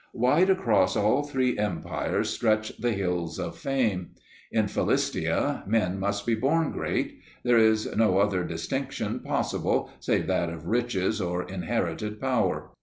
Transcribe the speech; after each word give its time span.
Wide 0.13 0.49
across 0.49 0.95
all 0.95 1.21
three 1.21 1.59
empires 1.59 2.31
stretch 2.31 2.75
the 2.79 2.91
Hills 2.93 3.37
of 3.39 3.55
Fame. 3.55 4.15
In 4.51 4.67
Philistia 4.67 5.63
men 5.67 5.99
must 5.99 6.25
be 6.25 6.33
born 6.33 6.71
great; 6.71 7.19
there 7.43 7.59
is 7.59 7.85
no 7.95 8.17
other 8.17 8.43
distinction 8.43 9.19
possible 9.19 9.91
save 9.99 10.25
that 10.25 10.49
of 10.49 10.65
riches 10.65 11.21
or 11.21 11.43
inherited 11.43 12.19
power. 12.19 12.71